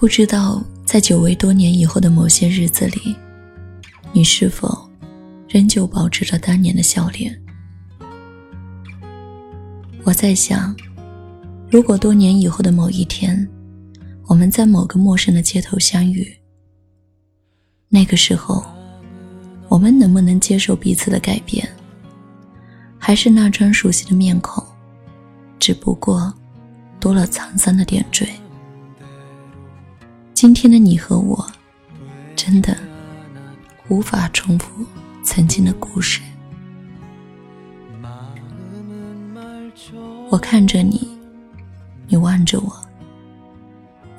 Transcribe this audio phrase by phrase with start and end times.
[0.00, 3.16] 不知道在久违多年以后的某些日子里，
[4.12, 4.88] 你是否
[5.48, 7.36] 仍旧保持着当年的笑脸？
[10.04, 10.72] 我在想，
[11.68, 13.48] 如果多年以后的某一天，
[14.28, 16.32] 我们在某个陌生的街头相遇，
[17.88, 18.64] 那个时候，
[19.66, 21.68] 我们能不能接受彼此的改变？
[23.00, 24.64] 还是那张熟悉的面孔，
[25.58, 26.32] 只不过
[27.00, 28.28] 多了沧桑的点缀。
[30.40, 31.50] 今天的你和我，
[32.36, 32.78] 真的
[33.88, 34.86] 无法重复
[35.24, 36.20] 曾经的故事。
[40.30, 41.08] 我看着你，
[42.06, 42.70] 你望着我；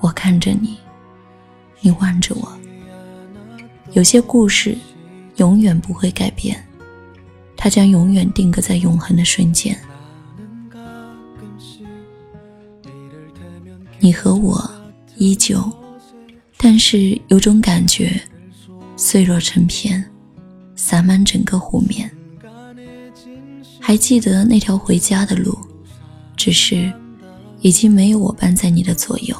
[0.01, 0.77] 我看着你，
[1.79, 2.51] 你望着我。
[3.93, 4.77] 有些故事
[5.37, 6.61] 永远不会改变，
[7.55, 9.73] 它将永远定格在永恒的瞬间。
[13.99, 14.69] 你和我
[15.15, 15.63] 依旧。
[16.61, 18.21] 但是有种感觉，
[18.97, 20.03] 碎落成片，
[20.75, 22.11] 洒满整个湖面。
[23.79, 25.57] 还记得那条回家的路，
[26.35, 26.91] 只是
[27.61, 29.35] 已经没有我伴在你的左右。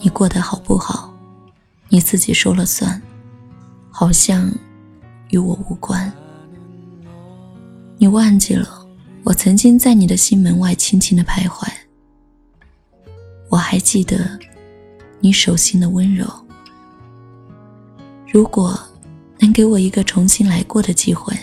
[0.00, 1.16] 你过得好不好，
[1.88, 3.00] 你自己说了算，
[3.88, 4.52] 好像
[5.30, 6.12] 与我无关。
[7.98, 8.84] 你忘记了
[9.22, 11.68] 我曾经在你的心门外轻轻的徘徊。
[13.48, 14.36] 我还记得。
[15.20, 16.26] 你手心的温柔，
[18.32, 18.78] 如果
[19.38, 21.36] 能给我一个重新来过的机会，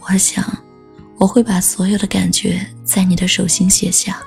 [0.00, 0.44] 我想
[1.18, 4.20] 我会把所有的感觉在你的手心写下。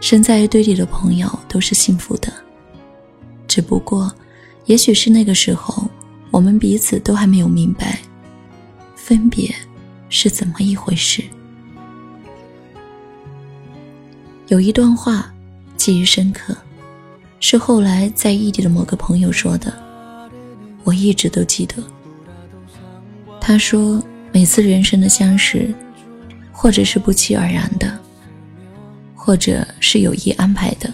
[0.00, 2.32] 身在一堆里的朋友都是幸福的，
[3.48, 4.14] 只不过，
[4.66, 5.90] 也许是那个时候，
[6.30, 8.00] 我们彼此都还没有明白，
[8.94, 9.52] 分别
[10.08, 11.24] 是怎么一回事。
[14.54, 15.34] 有一段话
[15.76, 16.56] 记忆深刻，
[17.40, 19.74] 是后来在异地的某个朋友说的，
[20.84, 21.74] 我一直都记得。
[23.40, 24.00] 他说，
[24.30, 25.74] 每次人生的相识，
[26.52, 27.98] 或者是不期而然的，
[29.16, 30.88] 或者是有意安排的，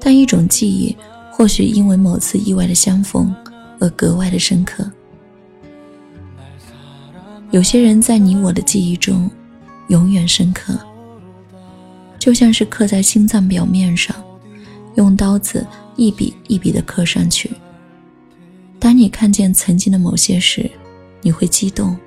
[0.00, 0.96] 但一种记忆
[1.30, 3.32] 或许因为某次意外的相逢
[3.78, 4.90] 而格外的深刻。
[7.52, 9.30] 有些人在你我的记忆中
[9.86, 10.76] 永远深刻。
[12.22, 14.14] 就像是刻在心脏表面上，
[14.94, 15.66] 用刀子
[15.96, 17.50] 一笔一笔的刻上去。
[18.78, 20.70] 当你看见曾经的某些事，
[21.20, 21.98] 你会激动，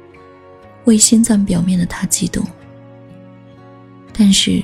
[0.86, 2.48] 为心脏表面的他激动。
[4.14, 4.64] 但是，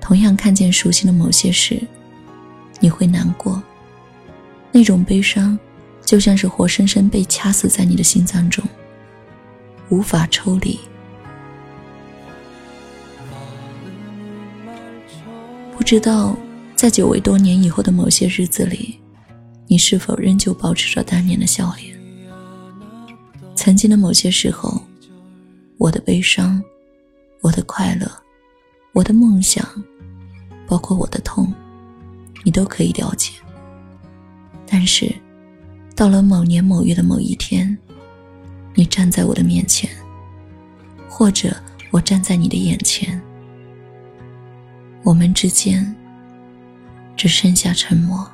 [0.00, 1.80] 同样看见熟悉的某些事，
[2.80, 3.62] 你会难过。
[4.72, 5.56] 那种悲伤，
[6.04, 8.64] 就像是活生生被掐死在你的心脏中，
[9.90, 10.76] 无法抽离。
[15.82, 16.38] 不知道，
[16.76, 19.00] 在久违多年以后的某些日子里，
[19.66, 21.92] 你是否仍旧保持着当年的笑脸？
[23.56, 24.80] 曾经的某些时候，
[25.78, 26.62] 我的悲伤，
[27.40, 28.08] 我的快乐，
[28.92, 29.66] 我的梦想，
[30.68, 31.52] 包括我的痛，
[32.44, 33.32] 你都可以了解。
[34.64, 35.12] 但是，
[35.96, 37.76] 到了某年某月的某一天，
[38.76, 39.90] 你站在我的面前，
[41.08, 41.52] 或者
[41.90, 43.20] 我站在你的眼前。
[45.04, 45.94] 我们之间
[47.16, 48.30] 只剩下沉默。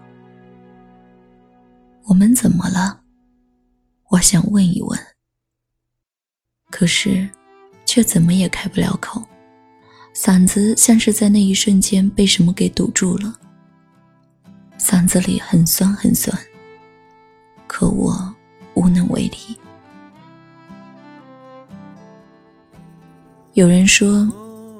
[2.04, 3.00] 我们怎么了？
[4.10, 4.98] 我想问一问，
[6.70, 7.28] 可是
[7.86, 9.22] 却怎么也开不了口，
[10.14, 13.38] 嗓子像是在那一瞬间被什么给堵住了。
[14.78, 16.38] 嗓子里很酸很酸，
[17.66, 18.34] 可我
[18.74, 19.56] 无能为力。
[23.54, 24.30] 有人说。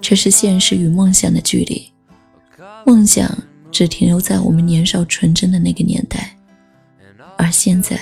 [0.09, 1.93] 这是现实与梦想的距离，
[2.87, 3.31] 梦想
[3.71, 6.35] 只停留在我们年少纯真的那个年代，
[7.37, 8.01] 而现在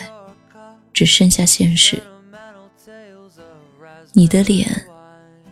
[0.93, 2.00] 只剩下现实。
[4.12, 4.87] 你的脸，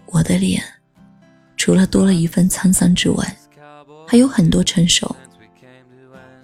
[0.07, 0.63] 我的脸，
[1.57, 3.37] 除了多了一份沧桑之外，
[4.07, 5.17] 还有很多成熟。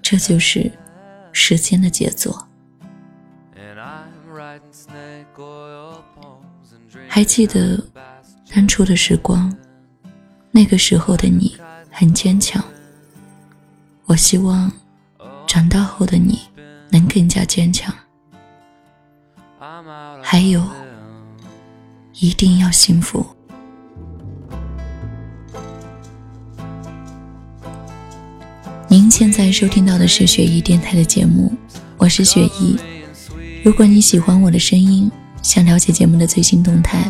[0.03, 0.73] 这就是
[1.31, 2.49] 时间的杰作。
[7.07, 7.81] 还记得
[8.53, 9.57] 当初的时光。
[10.53, 11.57] 那个时候的你
[11.91, 12.63] 很坚强，
[14.07, 14.71] 我希望
[15.47, 16.41] 长大后的你
[16.91, 17.95] 能更加坚强。
[20.23, 20.63] 还有，
[22.19, 23.25] 一定要幸福。
[28.89, 31.53] 您现在收听到的是雪姨电台的节目，
[31.97, 32.77] 我是雪姨。
[33.63, 35.09] 如果你喜欢我的声音，
[35.43, 37.09] 想了解节目的最新动态，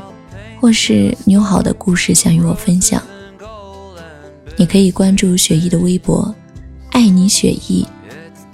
[0.61, 3.03] 或是你有好的故事想与我分享。
[4.61, 6.35] 你可以关注雪姨的微博，
[6.91, 7.89] 爱你雪姨，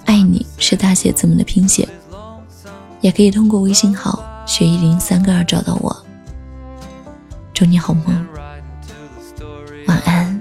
[0.05, 1.89] 爱你是大写字母的拼写，
[3.01, 6.07] 也可以通过微信号雪姨零三个二找到我。
[7.53, 8.05] 祝你好梦，
[9.89, 10.41] 晚安。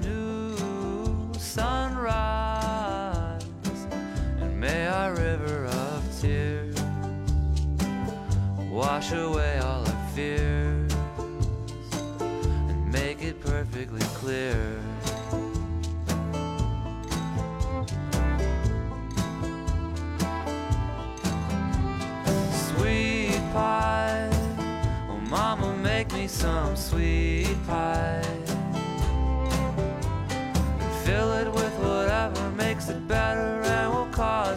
[25.08, 25.18] Oh,
[26.28, 28.22] some sweet pie.
[30.80, 34.55] And fill it with whatever makes it better and will cause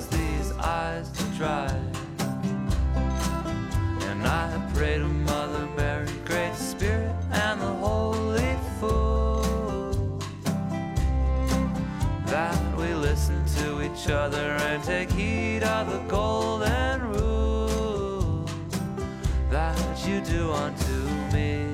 [20.10, 20.94] you do unto
[21.32, 21.66] me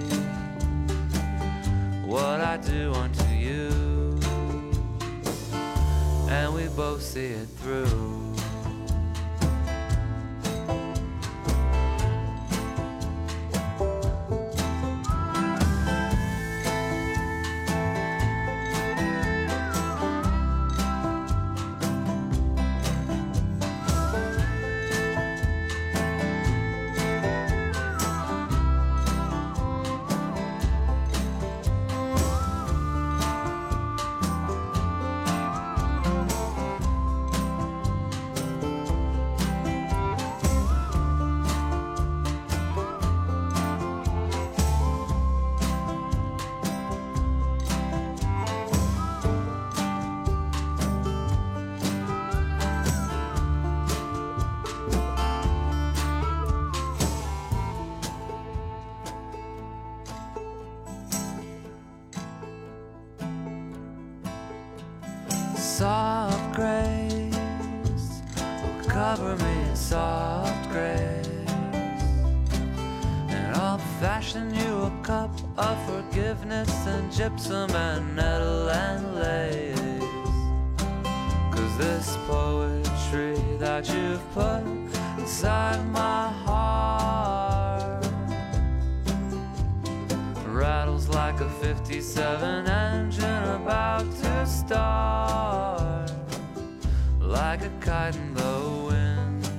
[2.05, 4.19] what I do unto you,
[6.29, 8.14] and we both see it through.
[65.75, 68.21] Soft grace.
[68.63, 71.27] Will cover me in soft grace.
[73.27, 79.77] And I'll fashion you a cup of forgiveness and gypsum and nettle and lace.
[81.53, 84.63] Cause this poetry that you've put
[85.17, 88.05] inside my heart
[90.47, 92.67] rattles like a 57
[97.55, 99.49] like a kite in the wind.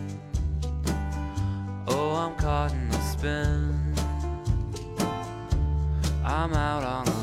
[1.89, 3.95] Oh, I'm caught in a spin.
[6.23, 7.16] I'm out on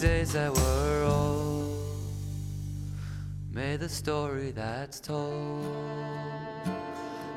[0.00, 1.74] days that were old,
[3.52, 5.64] may the story that's told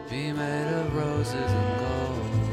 [0.07, 2.50] be made of roses and gold.